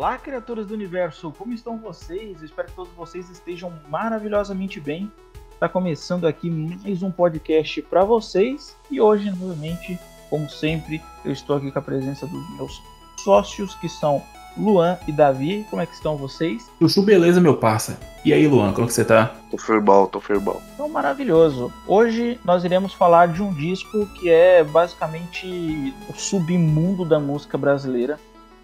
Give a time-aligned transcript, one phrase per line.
[0.00, 2.40] Olá, criaturas do universo, como estão vocês?
[2.40, 5.12] espero que todos vocês estejam maravilhosamente bem.
[5.52, 9.98] Está começando aqui mais um podcast para vocês e hoje, novamente,
[10.30, 12.82] como sempre, eu estou aqui com a presença dos meus
[13.18, 14.22] sócios que são
[14.56, 15.66] Luan e Davi.
[15.68, 16.70] Como é que estão vocês?
[16.78, 18.00] Chuchu, beleza, meu parça.
[18.24, 19.34] E aí, Luan, como que você tá?
[19.50, 20.62] Tô firmão, tô firmão.
[20.72, 21.70] Então, maravilhoso.
[21.86, 28.18] Hoje nós iremos falar de um disco que é basicamente o submundo da música brasileira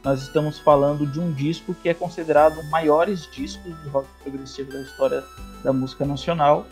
[0.07, 4.71] nós estamos falando de um disco que é considerado um maiores discos de rock progressivo
[4.71, 5.25] da história
[5.65, 6.65] da música nacional,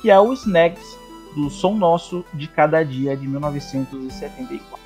[0.00, 0.86] que é o Snags,
[1.34, 4.77] do Som Nosso de Cada Dia, de 1974.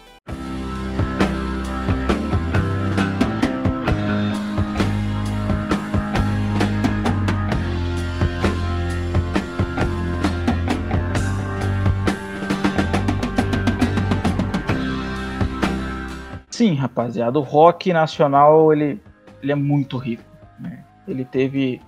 [16.63, 19.01] Sim, rapaziada, o rock nacional ele,
[19.43, 20.23] ele é muito rico.
[20.61, 20.85] Né?
[21.09, 21.81] Ele teve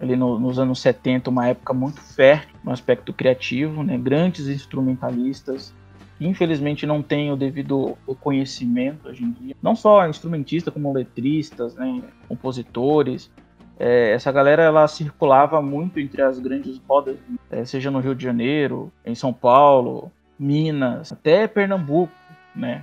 [0.00, 3.98] ele no, nos anos 70 uma época muito fértil no aspecto criativo, né?
[3.98, 5.74] grandes instrumentalistas
[6.18, 9.54] infelizmente não têm o devido conhecimento hoje em dia.
[9.62, 12.02] Não só instrumentistas, como letristas, né?
[12.26, 13.30] compositores.
[13.78, 17.18] É, essa galera ela circulava muito entre as grandes rodas,
[17.50, 22.14] é, seja no Rio de Janeiro, em São Paulo, Minas, até Pernambuco,
[22.54, 22.82] né?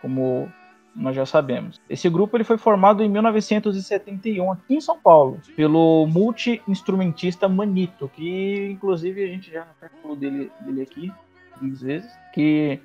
[0.00, 0.50] Como
[0.94, 1.80] nós já sabemos.
[1.88, 8.70] Esse grupo ele foi formado em 1971 aqui em São Paulo pelo multi-instrumentista Manito, que
[8.70, 9.66] inclusive a gente já
[10.02, 11.12] falou dele, dele aqui
[11.52, 12.80] algumas vezes, que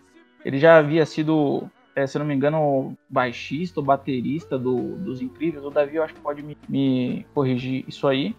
[0.45, 5.65] ele já havia sido, é, se não me engano, baixista ou baterista do, dos Incríveis.
[5.65, 8.35] O Davi eu acho que pode me, me corrigir isso aí.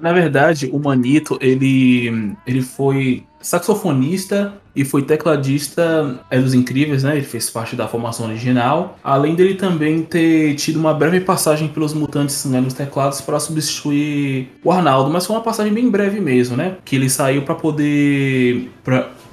[0.00, 7.16] Na verdade, o Manito, ele, ele foi saxofonista e foi tecladista é dos Incríveis, né?
[7.16, 8.98] Ele fez parte da formação original.
[9.04, 14.48] Além dele também ter tido uma breve passagem pelos Mutantes né, nos teclados para substituir
[14.64, 16.76] o Arnaldo, mas foi uma passagem bem breve mesmo, né?
[16.84, 18.70] Que ele saiu para poder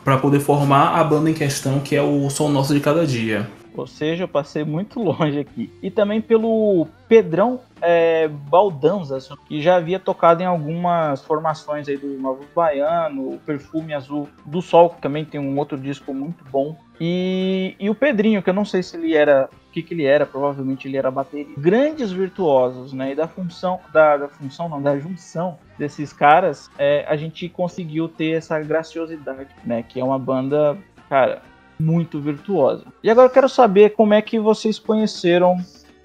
[0.03, 3.47] para poder formar a banda em questão, que é o Som Nosso de Cada Dia.
[3.79, 5.71] Ou seja, eu passei muito longe aqui.
[5.81, 12.19] E também pelo Pedrão é, Baldanza, que já havia tocado em algumas formações aí do
[12.19, 16.75] Novo Baiano, o Perfume Azul do Sol, que também tem um outro disco muito bom.
[16.99, 19.49] E, e o Pedrinho, que eu não sei se ele era.
[19.67, 21.53] O que, que ele era, provavelmente ele era bateria.
[21.55, 23.11] Grandes virtuosos, né?
[23.11, 28.09] E da função, da, da função, não, da junção desses caras, é, a gente conseguiu
[28.09, 29.83] ter essa graciosidade, né?
[29.87, 30.75] Que é uma banda,
[31.07, 31.43] cara,
[31.79, 32.85] muito virtuosa.
[33.03, 35.57] E agora eu quero saber como é que vocês conheceram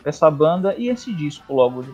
[0.05, 1.93] essa banda e esse disco logo de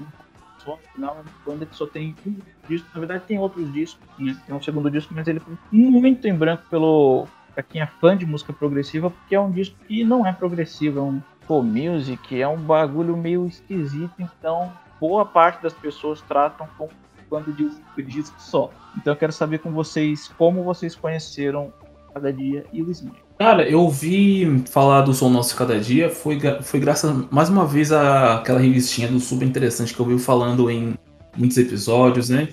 [0.63, 2.37] Afinal, é uma banda que só tem um
[2.69, 2.87] disco.
[2.93, 4.37] Na verdade, tem outros discos, né?
[4.47, 7.27] Tem um segundo disco, mas ele foi muito em branco pelo.
[7.55, 11.01] Pra quem é fã de música progressiva, porque é um disco que não é progressivo,
[11.01, 16.69] é um pop music, é um bagulho meio esquisito, então boa parte das pessoas tratam
[16.79, 16.89] com
[17.29, 18.71] banda de um disco só.
[18.97, 21.73] Então eu quero saber com vocês como vocês conheceram
[22.15, 23.30] cada dia e o Smith.
[23.41, 27.91] Cara, eu ouvi falar do Som Nosso Cada Dia, foi, foi graças mais uma vez
[27.91, 30.93] àquela revistinha do Super Interessante que eu vi falando em
[31.35, 32.49] muitos episódios, né?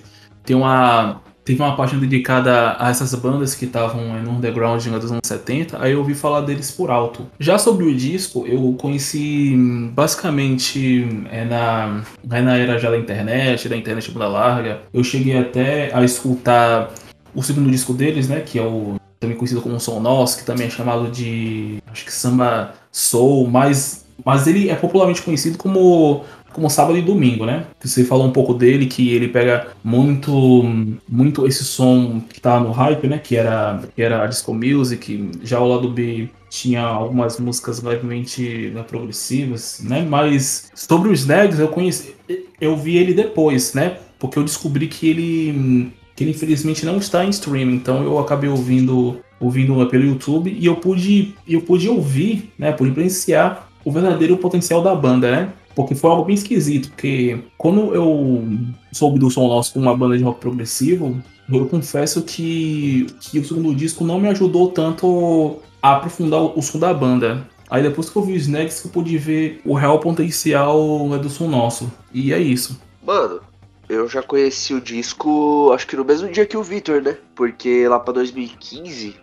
[0.46, 1.20] Tem uma.
[1.44, 5.92] Teve uma página dedicada a essas bandas que estavam no underground dos anos 70, aí
[5.92, 7.26] eu ouvi falar deles por alto.
[7.38, 9.54] Já sobre o disco, eu conheci
[9.92, 14.80] basicamente é, na, é na era já da internet, da internet banda larga.
[14.92, 16.90] Eu cheguei até a escutar
[17.34, 18.40] o segundo disco deles, né?
[18.40, 22.12] Que é o também conhecido como Som Nosso, que também é chamado de, acho que
[22.12, 27.66] samba soul, mas, mas ele é popularmente conhecido como como sábado e domingo, né?
[27.78, 30.64] Você falou um pouco dele que ele pega muito
[31.08, 33.18] muito esse som que tava no hype, né?
[33.18, 38.72] Que era que era a disco music, já o lado B tinha algumas músicas levemente
[38.74, 40.04] né, progressivas, né?
[40.08, 42.14] Mas sobre os Snags eu conheci,
[42.60, 43.98] eu vi ele depois, né?
[44.18, 48.50] Porque eu descobri que ele que ele infelizmente não está em streaming, então eu acabei
[48.50, 54.36] ouvindo ouvindo pelo YouTube e eu pude eu pude ouvir, né, pude presenciar o verdadeiro
[54.36, 55.52] potencial da banda, né?
[55.76, 58.44] Porque foi algo bem esquisito, porque quando eu
[58.90, 63.44] soube do som nosso com uma banda de rock progressivo, eu confesso que, que o
[63.44, 67.46] segundo disco não me ajudou tanto a aprofundar o som da banda.
[67.70, 71.30] Aí depois que eu vi os Snags eu pude ver o real potencial né, do
[71.30, 71.88] som nosso.
[72.12, 72.80] E é isso.
[73.06, 73.40] Mano,
[73.88, 77.16] eu já conheci o disco, acho que no mesmo dia que o Victor, né?
[77.34, 79.16] Porque lá pra 2015,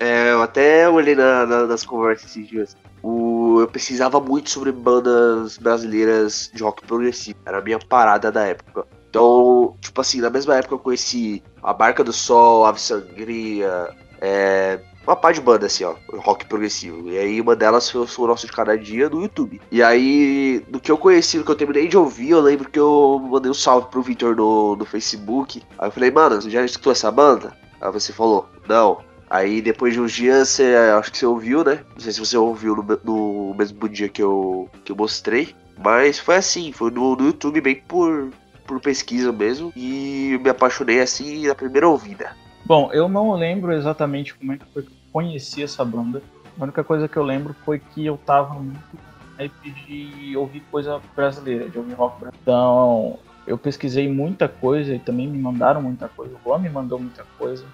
[0.00, 2.76] é, eu até olhei na, na, nas conversas esses dias.
[3.02, 7.38] O, eu pesquisava muito sobre bandas brasileiras de rock progressivo.
[7.44, 8.86] Era a minha parada da época.
[9.10, 13.88] Então, tipo assim, na mesma época eu conheci A Barca do Sol, Ave Sangria,
[14.20, 17.08] é, uma pá de banda, assim, ó, rock progressivo.
[17.08, 19.58] E aí uma delas foi o Nosso de Cada Dia no YouTube.
[19.72, 22.78] E aí, do que eu conheci, do que eu terminei de ouvir, eu lembro que
[22.78, 25.62] eu mandei um salve pro Victor no, no Facebook.
[25.78, 27.56] Aí eu falei, mano, você já escutou essa banda?
[27.80, 28.98] Aí você falou, não.
[29.30, 31.80] Aí depois de uns dias, você, acho que você ouviu, né?
[31.94, 35.54] Não sei se você ouviu no, no mesmo dia que eu, que eu mostrei.
[35.82, 38.28] Mas foi assim, foi no, no YouTube bem por,
[38.66, 39.72] por pesquisa mesmo.
[39.74, 42.36] E me apaixonei assim na primeira ouvida.
[42.68, 46.22] Bom, eu não lembro exatamente como é que foi que conheci essa banda.
[46.58, 48.98] A única coisa que eu lembro foi que eu tava muito
[49.38, 52.38] hype de ouvir coisa brasileira, de ouvir rock brasileiro.
[52.42, 56.34] Então, eu pesquisei muita coisa e também me mandaram muita coisa.
[56.34, 57.64] O Juan me mandou muita coisa.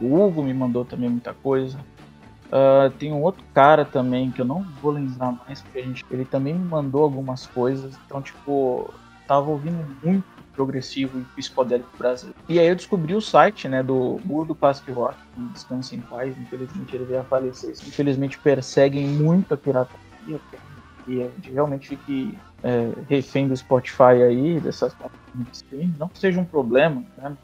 [0.00, 1.78] O Hugo me mandou também muita coisa.
[2.46, 6.06] Uh, tem um outro cara também que eu não vou lembrar mais, porque a gente,
[6.10, 7.98] ele também me mandou algumas coisas.
[8.06, 8.90] Então, tipo,
[9.26, 10.24] tava ouvindo muito
[10.58, 12.36] progressivo e psicodélico brasileiro.
[12.48, 15.16] E aí eu descobri o site, né, do Muro do Classic Rock,
[15.52, 17.70] Descanse em Paz, infelizmente ele veio a falecer.
[17.86, 20.40] Infelizmente perseguem muito a pirataria,
[21.06, 25.94] e a gente realmente fique é, refém do Spotify aí, dessas plataformas de streaming.
[25.96, 27.36] Não que seja um problema, né?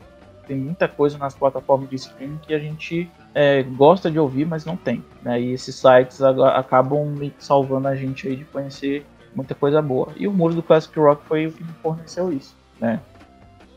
[0.46, 4.66] Tem muita coisa nas plataformas de streaming que a gente é, gosta de ouvir, mas
[4.66, 5.02] não tem.
[5.22, 5.40] Né?
[5.40, 10.08] E esses sites acabam salvando a gente aí de conhecer muita coisa boa.
[10.16, 12.54] E o Muro do Classic Rock foi o que me forneceu isso.
[12.84, 13.00] Né?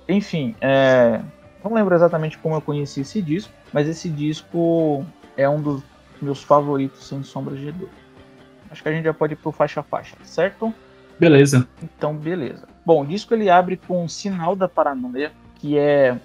[0.09, 1.21] Enfim, é,
[1.63, 5.06] não lembro exatamente como eu conheci esse disco, mas esse disco
[5.38, 5.81] é um dos
[6.21, 7.92] meus favoritos, sem sombra de dúvida.
[8.69, 10.74] Acho que a gente já pode ir pro faixa a faixa, certo?
[11.18, 11.68] Beleza.
[11.81, 12.68] Então, beleza.
[12.86, 16.19] Bom, o disco ele abre com Sinal da Paranoia, que é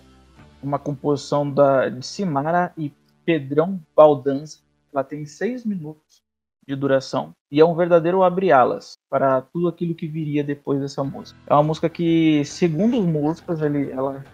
[0.63, 2.93] uma composição da, de Simara e
[3.25, 4.59] Pedrão Baldanza.
[4.93, 6.22] Ela tem seis minutos
[6.67, 11.39] de duração e é um verdadeiro abre-alas para tudo aquilo que viria depois dessa música.
[11.47, 14.25] É uma música que, segundo os músicos, ele, ela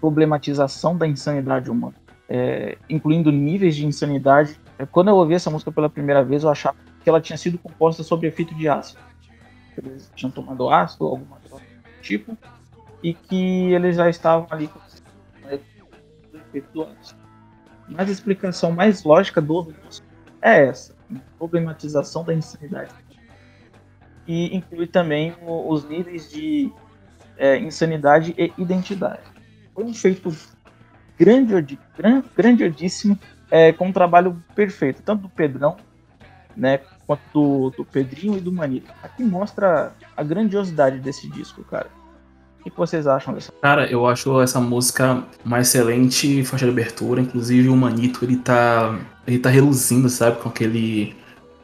[0.00, 1.94] problematização da insanidade humana,
[2.28, 4.58] é, incluindo níveis de insanidade.
[4.78, 7.58] É, quando eu ouvi essa música pela primeira vez, eu achava que ela tinha sido
[7.58, 9.00] composta sob efeito de ácido.
[9.76, 12.36] Eles tinham tomado ácido, alguma coisa do tipo,
[13.02, 14.78] e que eles já estavam ali com
[16.32, 17.20] efeito do ácido.
[17.88, 19.74] Mas a explicação mais lógica do
[20.40, 20.94] é essa
[21.38, 22.92] problematização da insanidade.
[24.26, 26.72] E inclui também o, os níveis de
[27.36, 29.22] é, insanidade e identidade.
[29.74, 30.34] Foi um feito
[31.18, 31.78] grandiodi,
[32.36, 33.18] grandiodíssimo,
[33.50, 35.76] é, com um trabalho perfeito, tanto do Pedrão,
[36.56, 38.90] né, quanto do, do Pedrinho e do Manito.
[39.02, 41.88] Aqui mostra a grandiosidade desse disco, cara.
[42.60, 43.50] O que vocês acham dessa?
[43.60, 47.20] Cara, eu acho essa música uma excelente faixa de abertura.
[47.20, 48.98] Inclusive o Manito, ele tá.
[49.26, 50.38] Ele tá reluzindo, sabe?
[50.40, 51.14] Com aquele.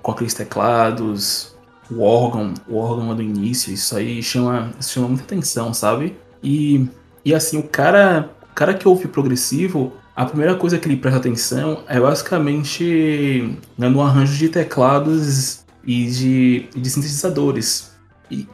[0.03, 1.57] Com aqueles teclados.
[1.91, 6.15] O órgão, o órgão do início, isso aí chama, chama muita atenção, sabe?
[6.43, 6.87] E,
[7.25, 11.21] e assim, o cara, o cara que ouve progressivo, a primeira coisa que ele presta
[11.21, 17.93] atenção é basicamente né, no arranjo de teclados e de, de sintetizadores.
[18.29, 18.49] E,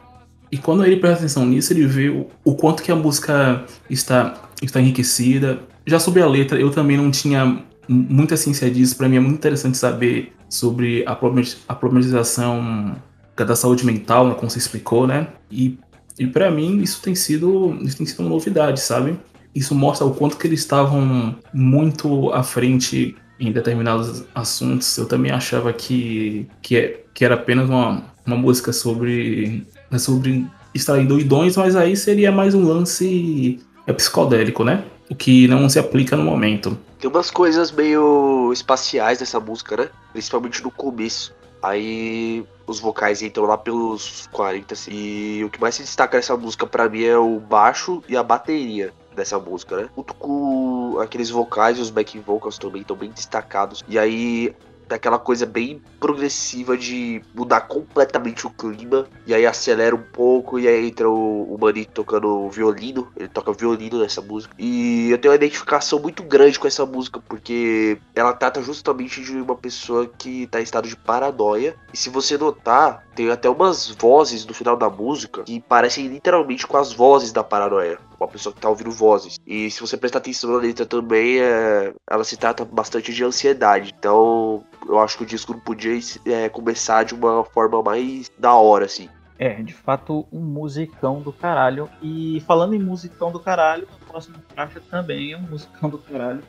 [0.51, 4.35] e quando ele presta atenção nisso, ele vê o, o quanto que a música está,
[4.61, 5.59] está enriquecida.
[5.87, 8.95] Já sobre a letra, eu também não tinha muita ciência disso.
[8.95, 12.95] Para mim é muito interessante saber sobre a, problematização
[13.35, 15.27] da saúde mental, né, como você explicou, né?
[15.51, 15.77] E,
[16.17, 19.19] e para mim isso tem sido isso tem sido uma novidade, sabe?
[19.53, 24.97] Isso mostra o quanto que eles estavam muito à frente em determinados assuntos.
[24.97, 29.65] Eu também achava que, que, é, que era apenas uma, uma música sobre
[29.97, 34.83] sobre extrair doidões, mas aí seria mais um lance é, psicodélico, né?
[35.09, 36.77] O que não se aplica no momento.
[36.99, 39.89] Tem umas coisas meio espaciais nessa música, né?
[40.11, 41.33] Principalmente no começo.
[41.61, 44.73] Aí os vocais entram lá pelos 40.
[44.73, 44.91] Assim.
[44.91, 48.23] E o que mais se destaca nessa música para mim é o baixo e a
[48.23, 49.89] bateria dessa música, né?
[49.95, 53.83] Junto com aqueles vocais e os backing vocals também estão bem destacados.
[53.87, 54.53] E aí
[54.87, 59.07] daquela coisa bem progressiva de mudar completamente o clima.
[59.25, 63.11] E aí acelera um pouco, e aí entra o, o Manito tocando violino.
[63.15, 64.53] Ele toca violino nessa música.
[64.57, 69.33] E eu tenho uma identificação muito grande com essa música, porque ela trata justamente de
[69.33, 71.75] uma pessoa que tá em estado de paranoia.
[71.93, 76.67] E se você notar, tem até umas vozes no final da música que parecem literalmente
[76.67, 77.97] com as vozes da paranoia.
[78.19, 79.37] Uma pessoa que tá ouvindo vozes.
[79.45, 83.93] E se você prestar atenção na letra também, é, ela se trata bastante de ansiedade.
[83.97, 88.53] Então, eu acho que o disco não podia é, começar de uma forma mais da
[88.53, 89.09] hora, assim.
[89.37, 91.89] É, de fato, um musicão do caralho.
[92.01, 96.41] E falando em musicão do caralho, a próxima faixa também é um musicão do caralho.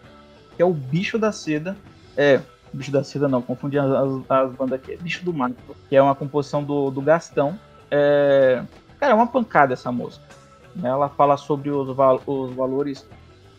[0.55, 1.77] Que é o Bicho da Seda.
[2.17, 2.41] É,
[2.73, 4.93] Bicho da Seda não, confundi as, as, bandas aqui.
[4.93, 5.57] É Bicho do Mato,
[5.89, 7.59] que é uma composição do, do Gastão.
[7.91, 8.63] É,
[9.01, 10.26] cara, é uma pancada essa música.
[10.83, 13.07] Ela fala sobre os, val os valores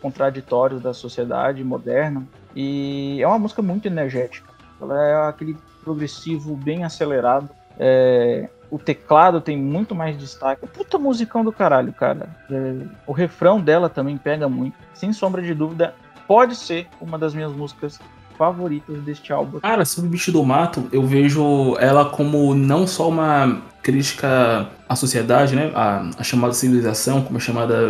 [0.01, 2.27] contraditórios da sociedade moderna.
[2.55, 4.51] E é uma música muito energética.
[4.81, 7.49] Ela é aquele progressivo bem acelerado.
[7.79, 10.67] É, o teclado tem muito mais destaque.
[10.67, 12.29] Puta musicão do caralho, cara.
[12.49, 14.75] É, o refrão dela também pega muito.
[14.93, 15.95] Sem sombra de dúvida,
[16.27, 17.99] pode ser uma das minhas músicas
[18.37, 19.59] favoritas deste álbum.
[19.59, 24.95] Cara, sobre o Bicho do Mato, eu vejo ela como não só uma crítica à
[24.95, 25.71] sociedade, né?
[25.73, 27.89] A, a chamada civilização, como é chamada,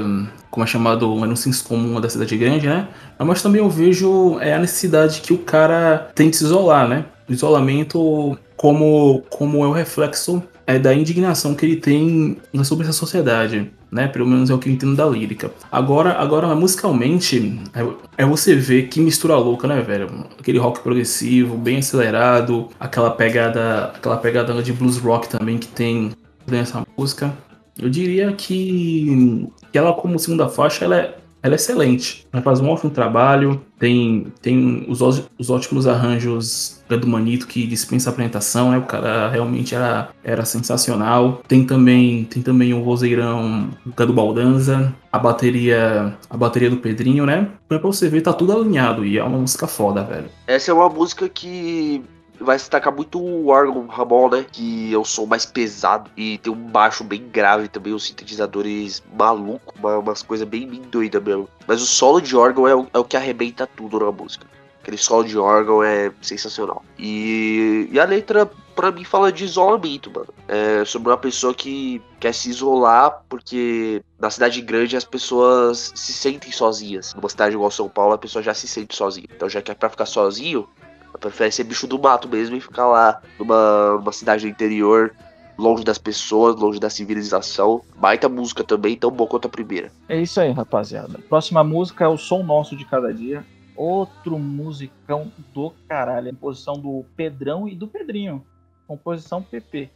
[0.50, 2.88] como é chamado o senso comum da cidade grande, né?
[3.20, 7.06] Mas também eu vejo é, a necessidade que o cara tem de se isolar, né?
[7.28, 12.94] O isolamento como, como é o reflexo é, da indignação que ele tem sobre essa
[12.94, 14.08] sociedade, né?
[14.08, 15.52] Pelo menos é o que eu entendo da lírica.
[15.72, 20.26] Agora, agora musicalmente, é, é você ver que mistura louca, né, velho?
[20.40, 26.12] Aquele rock progressivo, bem acelerado, aquela pegada, aquela pegada de blues rock também que tem
[26.46, 27.34] nessa música.
[27.80, 32.26] Eu diria que, que ela como segunda faixa, ela é ela é excelente.
[32.32, 38.10] Ela faz um ótimo trabalho, tem, tem os, os ótimos arranjos do Manito que dispensa
[38.10, 38.78] apresentação, né?
[38.78, 41.42] O cara realmente era, era sensacional.
[41.48, 47.48] Tem também tem também o vozeirão do Baldanza, a bateria a bateria do Pedrinho, né?
[47.68, 50.30] Pra você ver, tá tudo alinhado e é uma música foda, velho.
[50.48, 52.02] Essa é uma música que
[52.40, 54.46] vai destacar muito o órgão Ramon, né?
[54.52, 59.04] Que é o som mais pesado e tem um baixo bem grave também, os sintetizadores
[59.14, 61.50] maluco, uma, umas coisas bem, bem doidas mesmo.
[61.68, 64.46] Mas o solo de órgão é o, é o que arrebenta tudo na música.
[64.82, 66.82] Aquele solo de órgão é sensacional.
[66.98, 70.34] E, e a letra, pra mim, fala de isolamento, mano.
[70.48, 76.14] É sobre uma pessoa que quer se isolar porque na cidade grande as pessoas se
[76.14, 77.14] sentem sozinhas.
[77.14, 79.28] Numa cidade igual São Paulo, a pessoa já se sente sozinha.
[79.36, 80.70] Então já que é pra ficar sozinho,
[81.18, 85.14] prefere ser bicho do mato mesmo e ficar lá numa, numa cidade do interior,
[85.58, 87.82] longe das pessoas, longe da civilização.
[87.96, 89.92] Baita música também, tão bom quanto a primeira.
[90.08, 91.20] É isso aí, rapaziada.
[91.28, 93.46] Próxima música é o Som Nosso de Cada Dia.
[93.76, 96.32] Outro musicão do caralho.
[96.34, 98.46] Composição do Pedrão e do Pedrinho.
[98.88, 99.90] Composição PP.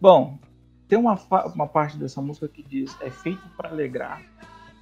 [0.00, 0.38] Bom,
[0.94, 1.18] tem uma,
[1.54, 4.22] uma parte dessa música que diz: é feito para alegrar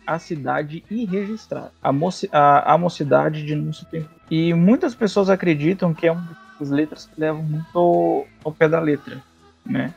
[0.07, 4.11] a cidade e registrar a, moci a, a mocidade de nosso tempo.
[4.31, 8.69] E muitas pessoas acreditam que é uma das letras que levam muito ao, ao pé
[8.69, 9.23] da letra,
[9.65, 9.95] né?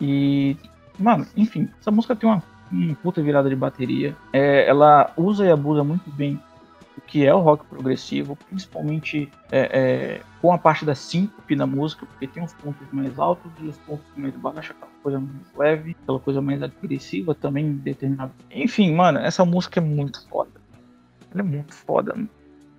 [0.00, 0.56] E,
[0.98, 2.42] mano, enfim, essa música tem uma,
[2.72, 4.16] uma puta virada de bateria.
[4.32, 6.40] É, ela usa e abusa muito bem
[7.08, 12.04] que é o rock progressivo, principalmente é, é, com a parte da síncope na música,
[12.04, 15.96] porque tem os pontos mais altos e os pontos mais baixos, aquela coisa mais leve,
[16.02, 18.30] aquela coisa mais agressiva também determinada.
[18.50, 20.50] Enfim, mano, essa música é muito foda.
[21.32, 22.14] Ela é muito foda.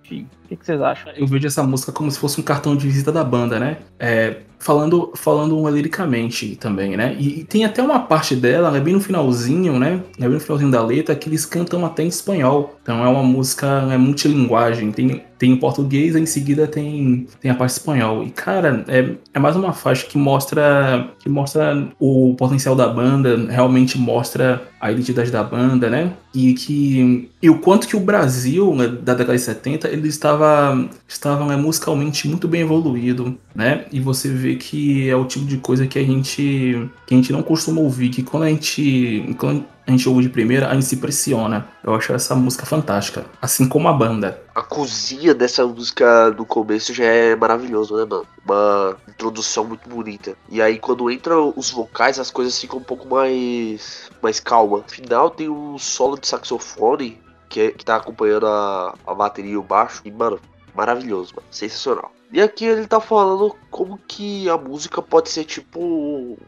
[0.04, 1.12] Enfim, o que, que, vocês acham?
[1.12, 3.78] Eu vejo essa música como se fosse um cartão de visita da banda, né?
[3.98, 7.16] É, falando, falando liricamente também, né?
[7.18, 10.00] E, e, tem até uma parte dela, é bem no finalzinho, né?
[10.18, 12.78] É bem no finalzinho da letra, que eles cantam até em espanhol.
[12.82, 14.92] Então é uma música é multilinguagem.
[14.92, 18.22] Tem, tem em português, em seguida tem, tem a parte espanhol.
[18.22, 23.46] E, cara, é, é mais uma faixa que mostra, que mostra o potencial da banda,
[23.48, 26.12] realmente mostra a identidade da banda, né?
[26.34, 30.88] E que e o quanto que o Brasil, né, da década de 70, ele estava,
[31.08, 33.86] estava né, musicalmente muito bem evoluído, né?
[33.90, 37.32] E você vê que é o tipo de coisa que a gente que a gente
[37.32, 40.86] não costuma ouvir, que quando a gente quando a gente ouve de primeira, a gente
[40.86, 41.66] se pressiona.
[41.82, 44.40] Eu acho essa música fantástica, assim como a banda.
[44.54, 48.26] A cozinha dessa música do começo já é maravilhoso, né, mano?
[48.44, 50.36] Uma introdução muito bonita.
[50.48, 54.78] E aí quando entra os vocais, as coisas ficam um pouco mais mais calma.
[54.78, 57.18] No final tem um solo de saxofone
[57.50, 60.00] que, é, que tá acompanhando a, a bateria e o baixo.
[60.04, 60.40] E, mano,
[60.74, 61.46] maravilhoso, mano.
[61.50, 62.12] Sensacional.
[62.32, 65.80] E aqui ele tá falando como que a música pode ser tipo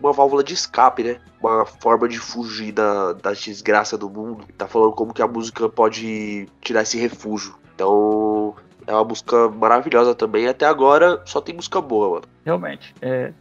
[0.01, 1.21] uma válvula de escape, né?
[1.41, 4.45] Uma forma de fugir da, da desgraça do mundo.
[4.57, 7.57] Tá falando como que a música pode tirar esse refúgio.
[7.75, 8.55] Então
[8.87, 10.47] é uma música maravilhosa também.
[10.47, 12.25] Até agora só tem música boa, mano.
[12.45, 12.95] Realmente.
[13.03, 13.33] É,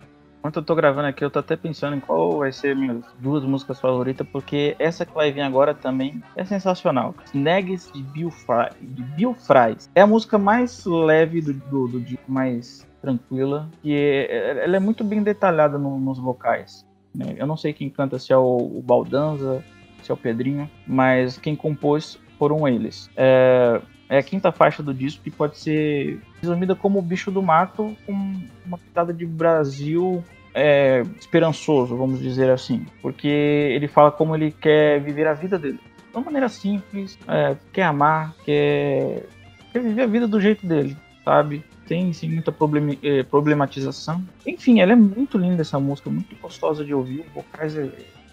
[0.41, 3.43] Enquanto eu tô gravando aqui, eu tô até pensando em qual vai ser minhas duas
[3.43, 7.13] músicas favoritas, porque essa que vai vir agora também é sensacional.
[7.27, 9.87] Snags de Bill, Fry, de Bill Fries.
[9.93, 14.79] É a música mais leve do, do, do disco, mais tranquila, e é, ela é
[14.79, 16.87] muito bem detalhada no, nos vocais.
[17.13, 17.35] Né?
[17.37, 19.63] Eu não sei quem canta, se é o, o Baldanza,
[20.01, 23.11] se é o Pedrinho, mas quem compôs foram eles.
[23.15, 23.79] É,
[24.11, 27.95] é a quinta faixa do disco que pode ser resumida como o bicho do mato
[28.05, 30.21] com uma pitada de Brasil
[30.53, 35.79] é, esperançoso, vamos dizer assim, porque ele fala como ele quer viver a vida dele
[36.11, 39.27] de uma maneira simples, é, quer amar, quer,
[39.71, 41.63] quer viver a vida do jeito dele, sabe?
[41.87, 44.23] tem sim, muita problem, eh, problematização.
[44.47, 47.89] Enfim, ela é muito linda essa música, muito gostosa de ouvir, vocais é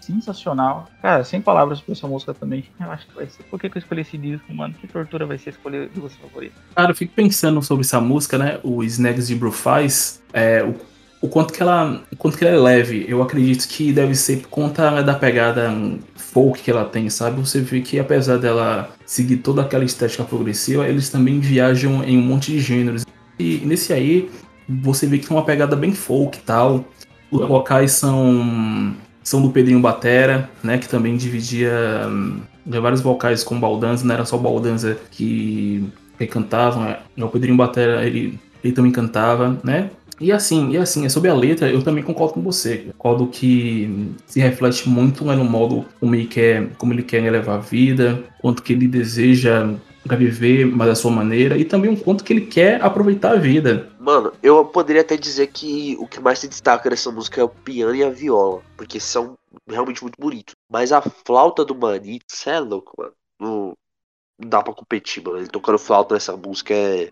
[0.09, 0.87] sensacional.
[1.01, 2.65] Cara, sem palavras pra essa música também.
[2.79, 3.43] Eu acho que vai ser.
[3.43, 4.73] Por que, que eu escolhi esse disco, mano?
[4.73, 6.57] Que tortura vai ser escolher duas favoritas?
[6.75, 8.59] Cara, eu fico pensando sobre essa música, né?
[8.63, 10.21] O Snags de Bru faz.
[10.33, 10.75] É, o,
[11.21, 12.01] o quanto que ela.
[12.11, 13.05] O quanto que ela é leve.
[13.07, 15.71] Eu acredito que deve ser por conta da pegada
[16.15, 17.39] folk que ela tem, sabe?
[17.39, 22.21] Você vê que apesar dela seguir toda aquela estética progressiva, eles também viajam em um
[22.21, 23.05] monte de gêneros.
[23.37, 24.29] E nesse aí,
[24.67, 26.85] você vê que tem uma pegada bem folk e tal.
[27.31, 28.95] Os vocais são
[29.29, 31.71] são do Pedrinho Batera, né, que também dividia
[32.07, 37.55] hum, vários vocais com Baldanza, não era só Baldanza que, que cantavam, é, o Pedrinho
[37.55, 41.83] Batera, ele, ele também cantava, né, e assim, e assim, é sobre a letra, eu
[41.83, 42.87] também concordo com você.
[42.97, 47.55] Concordo que se reflete muito né, no modo como ele quer, como ele quer levar
[47.55, 49.69] a vida, quanto que ele deseja
[50.03, 53.35] para viver, mas da sua maneira, e também um quanto que ele quer aproveitar a
[53.35, 53.91] vida.
[53.99, 57.49] Mano, eu poderia até dizer que o que mais se destaca nessa música é o
[57.49, 59.37] piano e a viola, porque são
[59.67, 60.55] realmente muito bonitos.
[60.69, 63.13] Mas a flauta do Manito, cê é louco, mano.
[63.39, 63.73] Não,
[64.39, 65.37] não dá pra competir, mano.
[65.37, 67.09] Ele tocando flauta nessa música é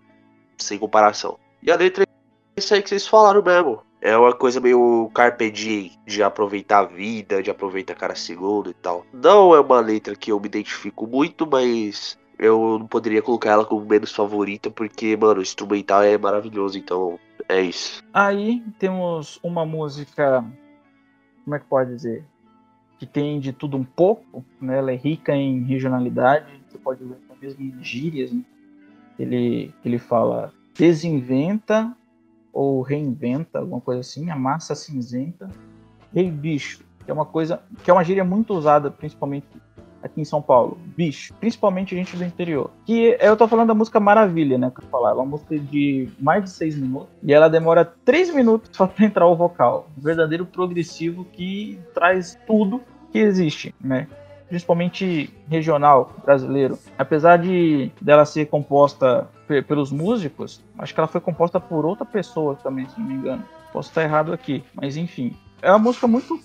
[0.57, 1.37] sem comparação.
[1.61, 3.81] E a letra é isso aí que vocês falaram mesmo.
[3.99, 8.73] É uma coisa meio carpe diem, de aproveitar a vida, de aproveitar cada segundo e
[8.73, 9.05] tal.
[9.11, 13.65] Não é uma letra que eu me identifico muito, mas eu não poderia colocar ela
[13.65, 18.03] como menos favorita, porque, mano, o instrumental é maravilhoso, então é isso.
[18.13, 20.43] Aí temos uma música,
[21.43, 22.23] como é que pode dizer?
[22.99, 24.77] Que tem de tudo um pouco, né?
[24.77, 28.43] Ela é rica em regionalidade, você pode ver até mesmo em gírias, né?
[29.17, 31.95] Ele, ele fala desinventa
[32.53, 35.49] ou reinventa, alguma coisa assim, a massa cinzenta,
[36.13, 39.47] rei bicho, que é uma coisa, que é uma gíria muito usada, principalmente
[40.07, 40.77] aqui em São Paulo.
[40.95, 41.33] Bicho.
[41.39, 42.71] Principalmente gente do interior.
[42.85, 44.71] Que eu tô falando da música Maravilha, né?
[44.73, 45.11] Que eu falar.
[45.11, 47.09] É uma música de mais de seis minutos.
[47.23, 49.87] E ela demora três minutos só pra entrar o vocal.
[49.97, 54.07] Um verdadeiro progressivo que traz tudo que existe, né?
[54.47, 56.79] Principalmente regional brasileiro.
[56.97, 59.27] Apesar de dela ser composta
[59.67, 63.43] pelos músicos, acho que ela foi composta por outra pessoa também, se não me engano.
[63.73, 65.35] Posso estar errado aqui, mas enfim.
[65.61, 66.39] É uma música muito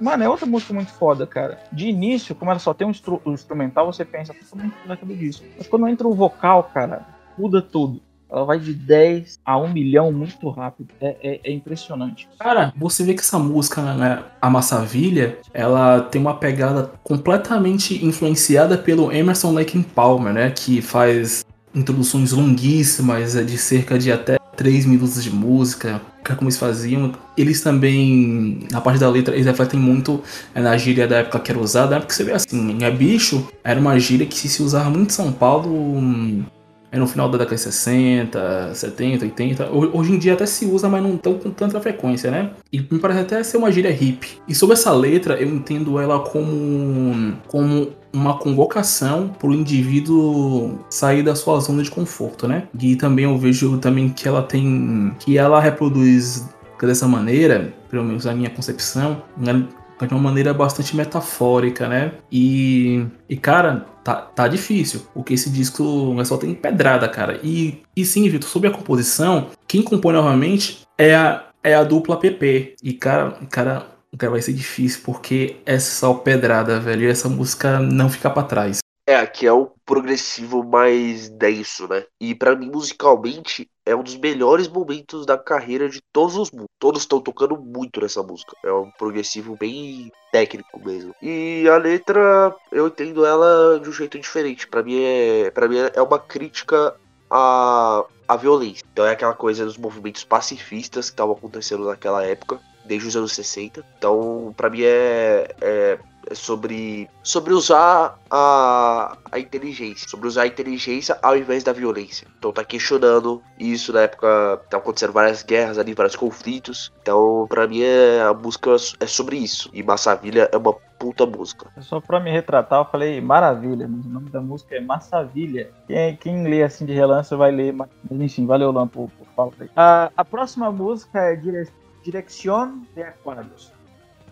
[0.00, 1.58] Mano, é outra música muito foda, cara.
[1.72, 5.42] De início, como ela só tem um, instru um instrumental, você pensa totalmente naquilo disso.
[5.56, 7.06] Mas quando entra o vocal, cara,
[7.38, 8.00] muda tudo.
[8.28, 10.88] Ela vai de 10 a 1 milhão muito rápido.
[11.00, 12.28] É, é, é impressionante.
[12.38, 18.76] Cara, você vê que essa música, né, A Massavilha, ela tem uma pegada completamente influenciada
[18.76, 20.50] pelo Emerson Lake Palmer, né?
[20.50, 26.56] Que faz introduções longuíssimas, é de cerca de até 3 minutos de música, como eles
[26.56, 27.12] faziam.
[27.36, 30.22] Eles também, na parte da letra, eles refletem muito
[30.54, 31.90] é, na gíria da época que era usada.
[31.90, 35.10] Na época que você vê assim, é bicho, era uma gíria que se usava muito
[35.10, 36.44] em São Paulo hum,
[36.90, 39.70] é no final da década de 60, 70, 80.
[39.70, 42.50] Hoje em dia até se usa, mas não tão com tanta frequência, né?
[42.72, 44.40] E me parece até ser uma gíria hip.
[44.48, 51.22] E sobre essa letra, eu entendo ela como, como uma convocação para o indivíduo sair
[51.22, 52.68] da sua zona de conforto, né?
[52.80, 56.48] E também eu vejo também que ela tem, que ela reproduz
[56.80, 59.66] dessa maneira, pelo menos na minha concepção, né?
[59.98, 62.12] de uma maneira bastante metafórica, né?
[62.30, 67.40] E, e cara, tá, tá difícil, porque esse disco só tem pedrada, cara.
[67.42, 72.18] E, e sim, Vitor, sobre a composição, quem compõe novamente é a, é a dupla
[72.18, 72.74] PP.
[72.82, 73.86] E, cara, cara,
[74.18, 77.02] cara, vai ser difícil, porque é só pedrada, velho.
[77.02, 78.78] E essa música não fica para trás.
[79.08, 82.04] É, aqui é o progressivo mais denso, né?
[82.20, 86.74] E para mim, musicalmente, é um dos melhores momentos da carreira de todos os músicos.
[86.76, 88.56] Todos estão tocando muito nessa música.
[88.64, 91.14] É um progressivo bem técnico mesmo.
[91.22, 94.66] E a letra, eu entendo ela de um jeito diferente.
[94.66, 96.96] Para mim é, para mim é uma crítica
[97.30, 98.84] à, à violência.
[98.92, 103.32] Então é aquela coisa dos movimentos pacifistas que estavam acontecendo naquela época, desde os anos
[103.32, 103.84] 60.
[103.98, 110.46] Então, para mim é, é é sobre, sobre usar a, a inteligência, sobre usar a
[110.46, 112.26] inteligência ao invés da violência.
[112.38, 116.92] Então tá questionando isso na época, tá acontecendo várias guerras ali, vários conflitos.
[117.00, 119.70] Então, pra mim, é, a música é sobre isso.
[119.72, 121.70] E Massavilha é uma puta música.
[121.80, 125.70] Só pra me retratar, eu falei Maravilha, mas o nome da música é Massavilha.
[125.86, 129.70] Quem, quem lê assim de relance vai ler, mas enfim, valeu Lampo por falar aí.
[129.76, 131.68] A, a próxima música é Dire
[132.06, 133.72] Dirección de Aquarios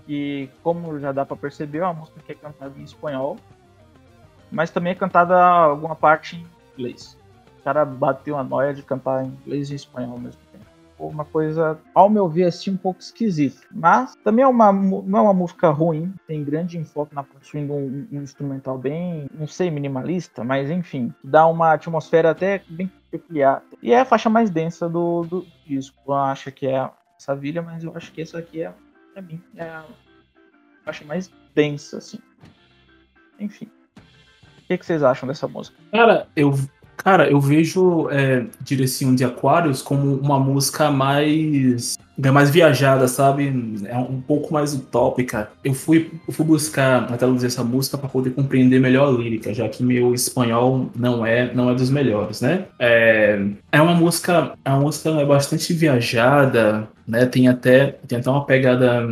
[0.07, 3.37] que, como já dá para perceber, é uma música que é cantada em espanhol,
[4.49, 7.19] mas também é cantada alguma parte em inglês.
[7.59, 10.65] O cara bateu a noia de cantar em inglês e espanhol ao mesmo tempo.
[10.97, 13.67] Uma coisa, ao meu ver, assim, um pouco esquisita.
[13.73, 18.07] Mas também é uma, não é uma música ruim, tem grande enfoque na possuindo um,
[18.13, 23.65] um instrumental bem, não sei, minimalista, mas enfim, dá uma atmosfera até bem peculiar.
[23.83, 25.99] E é a faixa mais densa do, do disco.
[26.07, 26.89] Eu acho que é
[27.25, 28.73] essa vilha, mas eu acho que essa aqui é,
[29.15, 29.85] pra mim, é a
[30.85, 32.19] faixa mais densa, assim.
[33.41, 33.67] Enfim.
[33.97, 35.77] O que, que vocês acham dessa música?
[35.91, 36.55] Cara, eu,
[36.97, 43.53] cara, eu vejo é, Direção de Aquários como uma música mais é mais viajada, sabe?
[43.87, 45.51] É um pouco mais utópica.
[45.65, 49.53] Eu fui, eu fui buscar na traduzir essa música para poder compreender melhor a lírica,
[49.53, 52.67] já que meu espanhol não é não é dos melhores, né?
[52.79, 53.41] É,
[53.73, 57.27] é uma música, é uma música bastante viajada, né?
[57.27, 59.09] Tem até tem até uma pegada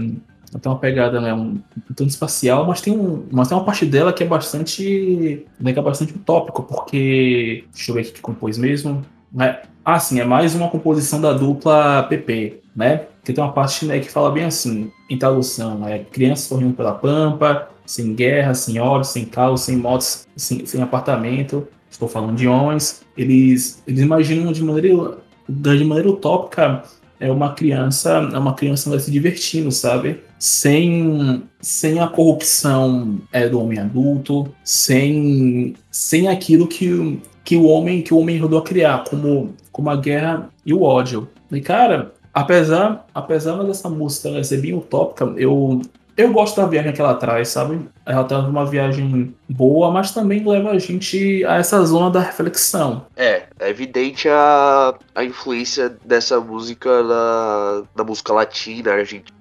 [0.61, 1.61] tem uma pegada né, um,
[1.91, 5.73] um tanto espacial, mas tem, um, mas tem uma parte dela que é bastante né,
[5.73, 9.03] que é bastante utópico, porque deixa eu ver aqui que compôs mesmo.
[9.33, 9.63] Né?
[9.85, 13.07] Ah, sim, é mais uma composição da dupla PP, né?
[13.25, 16.95] Que tem uma parte né, que fala bem assim, em tradução, é crianças correndo pela
[16.95, 21.67] pampa, sem guerra, sem ódio, sem caos, sem motos, sem, sem apartamento.
[21.91, 23.03] Estou falando de homens.
[23.17, 25.19] Eles, eles imaginam de maneira,
[25.49, 26.85] de maneira utópica
[27.23, 30.21] é uma criança, é uma criança se divertindo, sabe?
[30.41, 38.03] Sem, sem a corrupção é, do homem adulto, sem, sem aquilo que, que o homem
[38.03, 41.29] que o homem ajudou a criar, como, como a guerra e o ódio.
[41.53, 45.81] E cara, apesar, apesar dessa música ser bem utópica, eu,
[46.17, 47.89] eu gosto da viagem que ela traz, sabe?
[48.05, 53.07] Ela traz uma viagem boa, mas também leva a gente a essa zona da reflexão.
[53.17, 59.33] É, é evidente a, a influência dessa música na, na música latina, argentina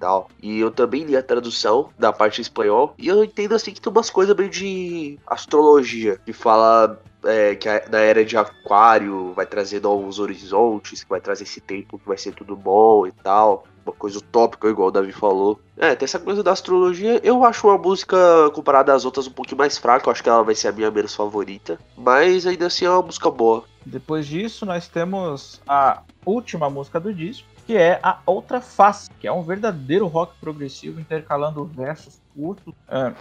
[0.42, 2.94] e eu também li a tradução da parte em espanhol.
[2.98, 7.68] E eu entendo assim que tem umas coisas meio de astrologia, que fala é, que
[7.68, 12.06] a, na era de Aquário vai trazer novos horizontes, que vai trazer esse tempo que
[12.06, 13.64] vai ser tudo bom e tal.
[13.84, 15.60] Uma coisa utópica, igual o Davi falou.
[15.76, 17.20] É, tem essa coisa da astrologia.
[17.24, 18.16] Eu acho uma música,
[18.54, 20.08] comparada às outras, um pouquinho mais fraca.
[20.08, 21.78] Eu acho que ela vai ser a minha menos favorita.
[21.96, 23.64] Mas ainda assim é uma música boa.
[23.84, 29.26] Depois disso, nós temos a última música do disco, que é a Outra Face, que
[29.26, 33.12] é um verdadeiro rock progressivo, intercalando versos curtos, é,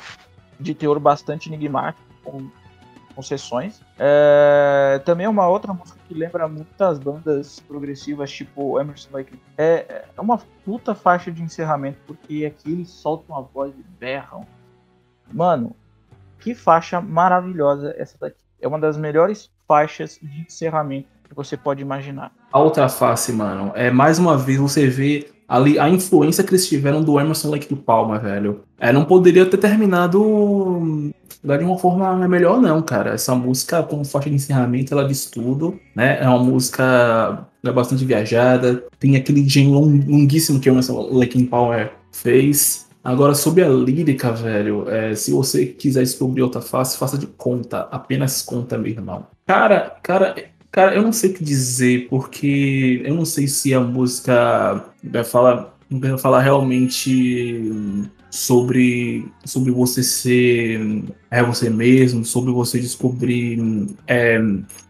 [0.59, 2.49] de teor bastante enigmático, com
[3.21, 3.79] concessões.
[3.99, 9.39] É, também é uma outra música que lembra muitas bandas progressivas, tipo Emerson Lake.
[9.57, 14.45] É, é uma puta faixa de encerramento, porque aqui eles soltam uma voz e berram.
[15.31, 15.75] Mano,
[16.39, 18.41] que faixa maravilhosa essa daqui.
[18.59, 22.31] É uma das melhores faixas de encerramento que você pode imaginar.
[22.51, 26.67] A outra face, mano, é mais uma vez você vê ali a influência que eles
[26.67, 28.63] tiveram do Emerson Lake do Palma, velho.
[28.79, 31.11] É, não poderia ter terminado
[31.43, 33.11] de uma forma melhor, não, cara.
[33.11, 36.21] Essa música, como faixa de encerramento, ela diz tudo, né?
[36.21, 38.83] É uma música é bastante viajada.
[38.99, 42.87] Tem aquele gen longuíssimo que o Lake Palmer fez.
[43.03, 47.87] Agora, sobre a lírica, velho, é, se você quiser descobrir outra face, faça de conta.
[47.91, 49.25] Apenas conta, meu irmão.
[49.47, 50.35] Cara, cara,
[50.71, 55.23] cara, eu não sei o que dizer, porque eu não sei se a música vai
[55.23, 57.71] falar, vai falar realmente
[58.31, 63.59] sobre, sobre você ser é você mesmo, sobre você descobrir
[64.07, 64.41] é,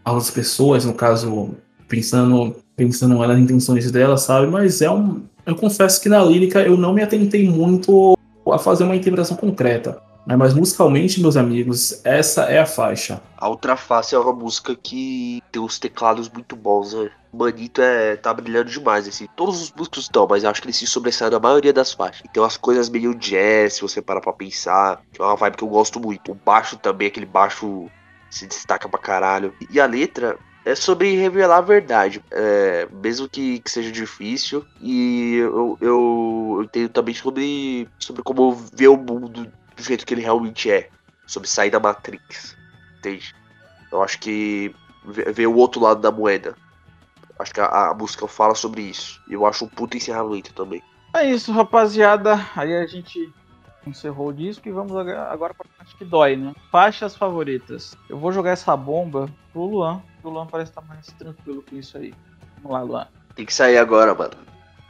[0.05, 1.55] as pessoas, no caso,
[1.87, 4.47] pensando, pensando nas intenções dela, sabe?
[4.47, 8.15] Mas é um, eu confesso que na lírica eu não me atentei muito
[8.47, 9.99] a fazer uma interpretação concreta.
[10.37, 13.21] Mas musicalmente, meus amigos, essa é a faixa.
[13.37, 17.09] A Outra Face é uma música que tem uns teclados muito bons, né?
[17.33, 19.27] Manito é, tá brilhando demais, assim.
[19.35, 22.21] Todos os músicos estão, mas acho que ele se sobressai na maioria das faixas.
[22.25, 25.01] E tem umas coisas meio jazz, se você parar pra pensar.
[25.17, 26.31] É uma vibe que eu gosto muito.
[26.31, 27.89] O baixo também, aquele baixo
[28.29, 29.53] se destaca pra caralho.
[29.69, 34.63] E a letra, é sobre revelar a verdade, é, mesmo que, que, seja difícil.
[34.79, 40.13] E eu, eu, eu entendo também sobre, sobre como ver o mundo do jeito que
[40.13, 40.89] ele realmente é,
[41.25, 42.55] sobre sair da Matrix,
[42.97, 43.35] entende?
[43.91, 46.55] Eu acho que ver o outro lado da moeda.
[47.39, 49.21] Acho que a, a música fala sobre isso.
[49.27, 50.81] E eu acho um puto encerramento também.
[51.13, 52.39] É isso, rapaziada.
[52.55, 53.33] Aí a gente
[53.85, 56.53] encerrou o disco e vamos agora para a parte que dói, né?
[56.71, 57.97] Faixas favoritas.
[58.07, 61.97] Eu vou jogar essa bomba pro Luan o Luan parece estar mais tranquilo com isso
[61.97, 62.13] aí.
[62.57, 63.07] Vamos lá, Luan.
[63.35, 64.33] Tem que sair agora, mano.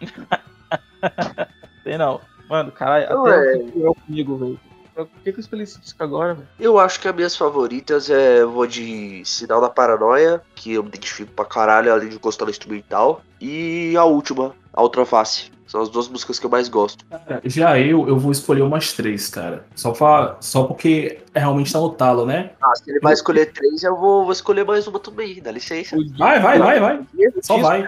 [1.83, 2.19] Tem não.
[2.49, 3.71] Mano, caralho, até é...
[3.75, 4.59] eu comigo, velho.
[4.93, 6.47] Por que, que eu escolhi esse disco agora, velho?
[6.59, 8.43] Eu acho que as minhas favoritas é.
[8.43, 12.51] Vou de Sinal da Paranoia, que eu me identifico pra caralho, além de gostar do
[12.51, 13.21] instrumental.
[13.39, 15.51] E a última, A Outra Face.
[15.71, 17.05] São as duas músicas que eu mais gosto.
[17.45, 19.65] Já eu, eu vou escolher umas três, cara.
[19.73, 22.51] Só, pra, só porque é realmente tá no talo, né?
[22.61, 25.95] Ah, se ele vai escolher três, eu vou, vou escolher mais uma também, dá licença.
[26.17, 27.07] Vai, vai, vai, vai.
[27.41, 27.87] Só vai.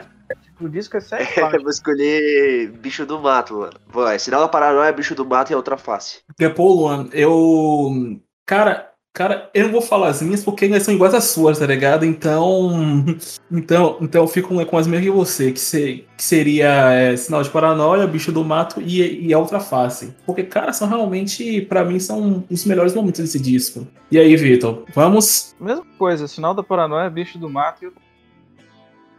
[0.64, 1.28] O disco é sério.
[1.54, 3.74] eu vou escolher Bicho do Mato, mano.
[3.88, 6.22] Vai, Sinal da Paranoia, Bicho do Mato e a outra face.
[6.56, 8.20] Pô, Luan, eu.
[8.46, 11.68] Cara, Cara, eu não vou falar as minhas porque elas são iguais às suas, tá
[11.68, 12.04] ligado?
[12.04, 13.06] Então.
[13.56, 17.44] Então, então eu fico com as mesmas que você, que, se, que seria é, Sinal
[17.44, 20.12] de Paranoia, Bicho do Mato e, e a Outra Face.
[20.26, 23.88] Porque, cara, são realmente, para mim, são os melhores momentos desse disco.
[24.10, 25.54] E aí, Vitor, vamos.
[25.60, 27.92] Mesma coisa, Sinal da Paranoia, Bicho do Mato e.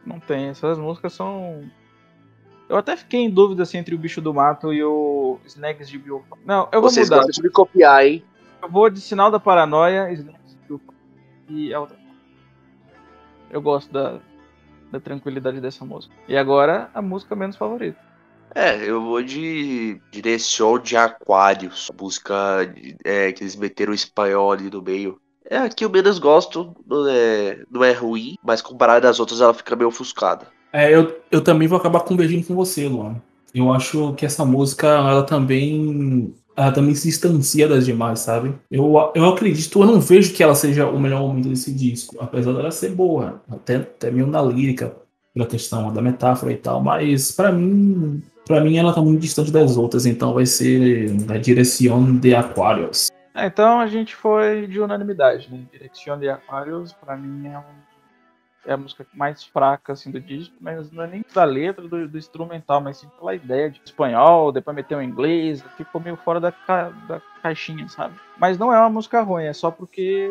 [0.07, 1.69] Não tem, essas músicas são.
[2.69, 5.99] Eu até fiquei em dúvida assim, entre o Bicho do Mato e o Snags de
[5.99, 6.25] Bill.
[6.45, 7.27] Não, eu vou Vocês mudar.
[7.27, 8.25] de me copiar, hein?
[8.63, 10.81] Eu vou de Sinal da Paranoia, Snags de Bill
[11.49, 11.97] e a outra.
[13.51, 14.19] Eu gosto da,
[14.91, 16.15] da tranquilidade dessa música.
[16.27, 17.99] E agora, a música menos favorita.
[18.55, 22.35] É, eu vou de Direção de Aquários, música
[23.05, 25.21] é, que eles meteram o espanhol ali no meio.
[25.49, 29.41] É a que eu menos gosto, não é, não é ruim, mas comparada às outras
[29.41, 30.47] ela fica meio ofuscada.
[30.73, 33.17] É, eu, eu também vou acabar convergindo com você, Luan.
[33.55, 36.35] Eu acho que essa música, ela também.
[36.57, 38.55] Ela também se distancia das demais, sabe?
[38.71, 42.53] Eu, eu acredito, eu não vejo que ela seja o melhor momento desse disco, apesar
[42.53, 44.95] dela ser boa, até, até meio na lírica,
[45.33, 49.51] pela questão da metáfora e tal, mas pra mim, para mim ela tá muito distante
[49.51, 53.09] das outras, então vai ser a direção de Aquarius.
[53.35, 55.67] É, então a gente foi de unanimidade, né?
[55.73, 57.83] Direction de Aquarius, pra mim, é, um-
[58.65, 62.09] é a música mais fraca assim, do disco, mas não é nem da letra, do,
[62.09, 66.39] do instrumental, mas sim pela ideia de espanhol, depois meter um inglês, ficou meio fora
[66.41, 68.15] da, ca- da caixinha, sabe?
[68.39, 70.31] Mas não é uma música ruim, é só porque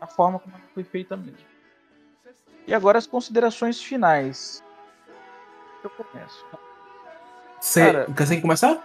[0.00, 1.46] a forma como ela foi feita mesmo.
[2.66, 4.62] E agora as considerações finais.
[5.82, 6.44] Eu começo.
[7.60, 8.82] Você Cara- consegue começar?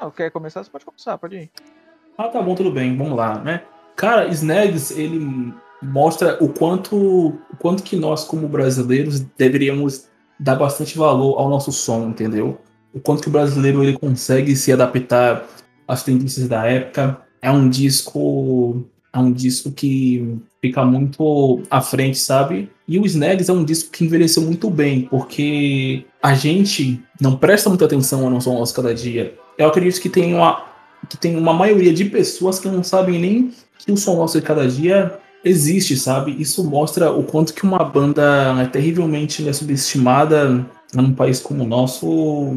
[0.00, 0.64] Ah, quer começar?
[0.64, 1.50] Você pode começar, pode ir.
[2.16, 3.62] Ah, tá bom, tudo bem, vamos lá, né?
[3.96, 10.06] Cara, Snags, ele mostra o quanto, o quanto que nós, como brasileiros, deveríamos
[10.38, 12.58] dar bastante valor ao nosso som, entendeu?
[12.92, 15.44] O quanto que o brasileiro ele consegue se adaptar
[15.86, 17.20] às tendências da época.
[17.42, 22.70] É um disco, é um disco que fica muito à frente, sabe?
[22.86, 27.68] E o Snags é um disco que envelheceu muito bem, porque a gente não presta
[27.68, 29.34] muita atenção ao nosso nosso cada dia.
[29.58, 30.73] Eu acredito que tem uma
[31.08, 34.46] que tem uma maioria de pessoas que não sabem nem que o som nosso de
[34.46, 36.34] cada dia existe, sabe?
[36.38, 40.64] Isso mostra o quanto que uma banda é terrivelmente né, subestimada
[40.94, 42.54] num país como o nosso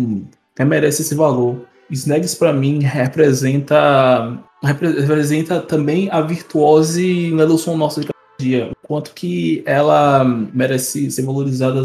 [0.57, 1.67] né, merece esse valor.
[1.89, 8.17] Snags para mim representa repre- representa também a virtuose né, do som nosso de cada
[8.39, 11.83] dia, o quanto que ela merece ser valorizada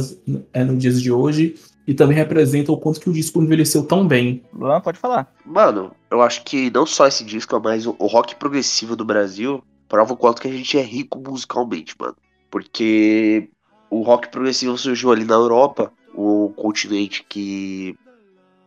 [0.52, 1.54] é, nos dias de hoje
[1.86, 4.42] e também representa o quanto que o disco envelheceu tão bem.
[4.52, 5.32] Luan, pode falar.
[5.44, 10.14] Mano, eu acho que não só esse disco, mas o, rock progressivo do Brasil prova
[10.14, 12.16] o quanto que a gente é rico musicalmente, mano.
[12.50, 13.50] Porque
[13.90, 17.96] o rock progressivo surgiu ali na Europa, o continente que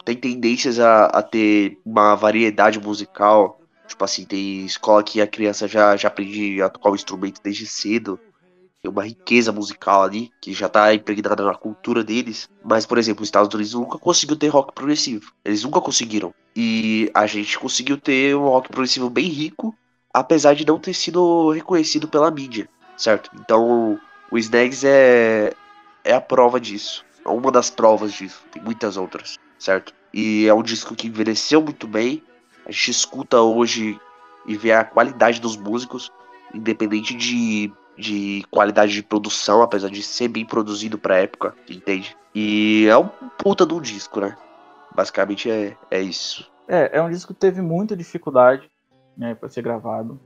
[0.04, 3.60] tem tendências a, a ter uma variedade musical.
[3.88, 7.65] Tipo assim, tem escola que a criança já, já aprende a tocar o instrumento desde
[7.65, 8.19] cedo.
[8.86, 12.48] Tem uma riqueza musical ali, que já tá impregnada na cultura deles.
[12.63, 15.32] Mas, por exemplo, os Estados Unidos nunca conseguiu ter rock progressivo.
[15.43, 16.32] Eles nunca conseguiram.
[16.56, 19.76] E a gente conseguiu ter um rock progressivo bem rico,
[20.13, 23.32] apesar de não ter sido reconhecido pela mídia, certo?
[23.39, 25.52] Então, o Snags é,
[26.04, 27.04] é a prova disso.
[27.26, 28.43] É uma das provas disso.
[28.52, 29.95] Tem muitas outras, certo?
[30.13, 32.21] E é um disco que envelheceu muito bem.
[32.67, 34.00] A gente escuta hoje
[34.45, 36.12] e vê a qualidade dos músicos,
[36.54, 42.15] independente de, de qualidade de produção, apesar de ser bem produzido pra época, entende?
[42.34, 44.36] E é um puta um disco, né?
[44.93, 46.51] Basicamente é, é isso.
[46.67, 48.69] É, é um disco que teve muita dificuldade
[49.17, 50.19] né, para ser gravado.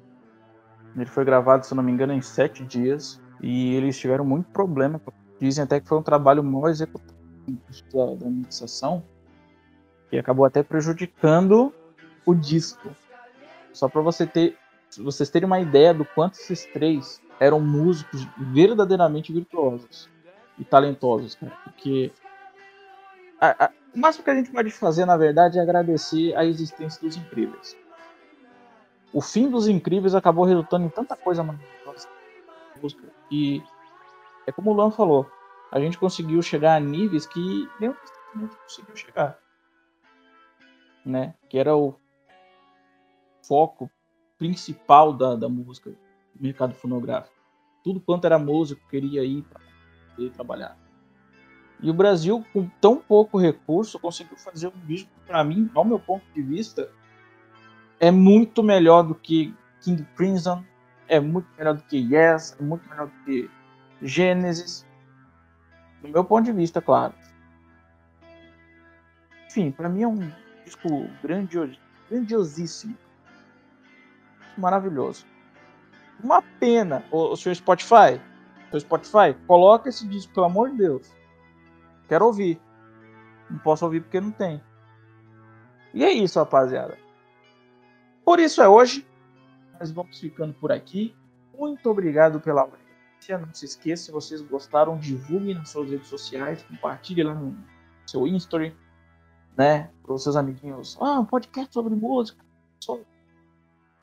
[0.95, 3.21] Ele foi gravado, se não me engano, em sete dias.
[3.41, 5.01] E eles tiveram muito problema.
[5.39, 7.13] Dizem até que foi um trabalho mal executado
[7.93, 9.03] da, da mixação.
[10.09, 11.73] Que acabou até prejudicando
[12.25, 12.89] o disco.
[13.71, 14.57] Só para você ter,
[14.97, 20.09] vocês terem uma ideia do quanto esses três eram músicos verdadeiramente virtuosos
[20.57, 21.57] e talentosos, cara.
[21.63, 22.11] Porque
[23.39, 27.01] a- a- o máximo que a gente pode fazer, na verdade, é agradecer a existência
[27.01, 27.77] dos incríveis.
[29.13, 32.07] O fim dos incríveis acabou resultando em tanta coisa maravilhosa
[33.29, 33.63] que
[34.47, 35.29] é como o Luan falou,
[35.71, 39.39] a gente conseguiu chegar a níveis que nenhum instrumento conseguiu chegar,
[41.05, 41.33] né?
[41.49, 41.95] Que era o
[43.43, 43.89] foco
[44.37, 45.91] principal da, da música,
[46.39, 47.35] mercado fonográfico.
[47.83, 49.45] Tudo quanto era músico queria ir
[50.15, 50.77] poder trabalhar.
[51.81, 55.85] E o Brasil, com tão pouco recurso, conseguiu fazer um disco que, para mim, ao
[55.85, 56.91] meu ponto de vista,
[57.99, 60.63] é muito melhor do que King Crimson,
[61.07, 63.49] é muito melhor do que Yes, é muito melhor do que
[64.01, 64.85] Genesis.
[66.01, 67.13] Do meu ponto de vista, claro.
[69.47, 70.31] Enfim, para mim é um
[70.65, 70.87] disco
[71.23, 72.95] grandios, grandiosíssimo.
[74.57, 75.25] maravilhoso.
[76.23, 78.19] Uma pena, o, o seu Spotify,
[78.69, 81.13] seu Spotify, coloca esse disco, pelo amor de Deus.
[82.07, 82.59] Quero ouvir.
[83.49, 84.61] Não posso ouvir porque não tem.
[85.93, 86.97] E é isso, rapaziada.
[88.23, 89.07] Por isso é hoje.
[89.79, 91.15] Nós vamos ficando por aqui.
[91.57, 93.37] Muito obrigado pela audiência.
[93.37, 97.57] Não se esqueça, se vocês gostaram, divulguem nas suas redes sociais, compartilhe lá no
[98.05, 98.71] seu Instagram,
[99.57, 99.89] né?
[100.03, 100.97] Para os seus amiguinhos.
[101.01, 102.43] Ah, um podcast sobre música.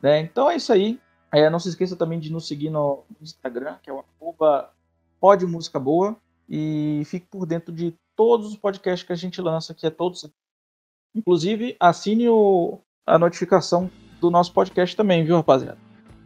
[0.03, 0.21] Né?
[0.21, 1.01] Então é isso aí.
[1.33, 4.71] É, não se esqueça também de nos seguir no Instagram, que é o arroba
[5.81, 6.17] Boa.
[6.49, 10.31] E fique por dentro de todos os podcasts que a gente lança, que é todos.
[11.15, 15.79] Inclusive, assine o, a notificação do nosso podcast também, viu, rapaziada?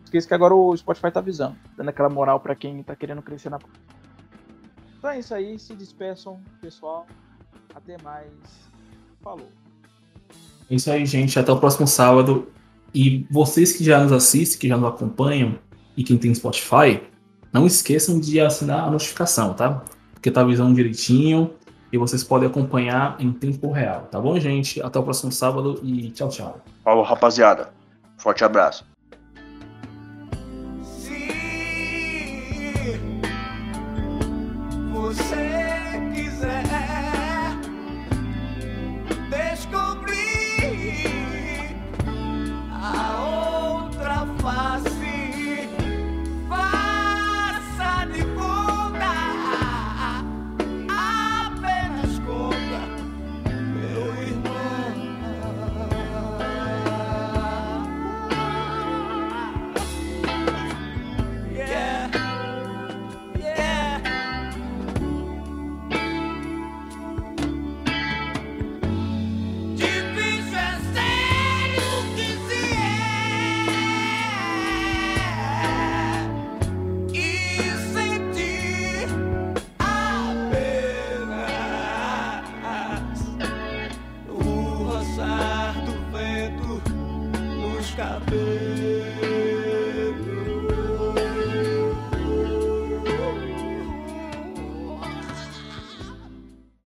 [0.04, 3.48] Esqueça que agora o Spotify tá avisando, dando aquela moral para quem tá querendo crescer
[3.48, 3.58] na.
[4.98, 7.06] Então é isso aí, se despeçam, pessoal.
[7.74, 8.30] Até mais.
[9.22, 9.48] Falou.
[10.68, 11.38] É isso aí, gente.
[11.38, 12.48] Até o próximo sábado.
[12.94, 15.58] E vocês que já nos assistem, que já nos acompanham
[15.96, 17.00] e quem tem Spotify,
[17.52, 19.82] não esqueçam de assinar a notificação, tá?
[20.12, 21.52] Porque tá avisando direitinho
[21.92, 24.80] e vocês podem acompanhar em tempo real, tá bom, gente?
[24.82, 26.60] Até o próximo sábado e tchau, tchau.
[26.84, 27.72] Falou, rapaziada.
[28.16, 28.89] Forte abraço.